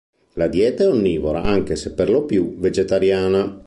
La 0.33 0.47
dieta 0.47 0.83
è 0.85 0.87
onnivora, 0.87 1.43
anche 1.43 1.75
se 1.75 1.93
per 1.93 2.09
lo 2.09 2.23
più 2.25 2.55
vegetariana. 2.57 3.59